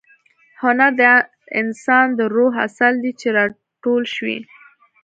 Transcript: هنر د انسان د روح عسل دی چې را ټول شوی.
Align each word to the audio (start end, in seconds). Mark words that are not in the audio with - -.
هنر 0.61 0.91
د 0.99 1.01
انسان 1.59 2.07
د 2.17 2.19
روح 2.35 2.53
عسل 2.65 2.93
دی 3.03 3.11
چې 3.19 3.27
را 3.37 3.45
ټول 3.83 4.01
شوی. 4.15 4.37